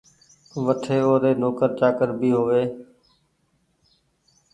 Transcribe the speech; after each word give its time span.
وٺي 0.65 0.97
او 1.05 1.13
ري 1.21 1.31
نوڪر 1.41 1.69
چآڪر 1.79 2.09
ڀي 2.19 2.29
هووي 2.37 2.63